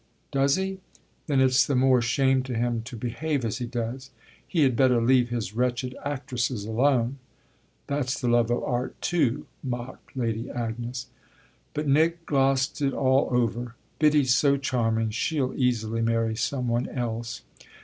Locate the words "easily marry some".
15.53-16.67